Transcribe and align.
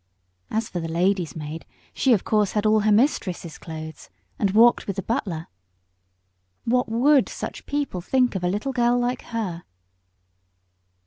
As 0.49 0.67
for 0.67 0.79
the 0.79 0.87
lady's 0.87 1.35
maid, 1.35 1.63
she 1.93 2.11
of 2.11 2.23
course 2.23 2.53
had 2.53 2.65
all 2.65 2.79
her 2.79 2.91
mistress's 2.91 3.59
clothes, 3.59 4.09
and 4.39 4.49
walked 4.49 4.87
with 4.87 4.95
the 4.95 5.03
butler. 5.03 5.45
What 6.65 6.89
would 6.89 7.29
such 7.29 7.67
people 7.67 8.01
think 8.01 8.33
of 8.33 8.43
a 8.43 8.47
little 8.49 8.73
girl 8.73 8.97
like 8.97 9.21
her! 9.25 9.61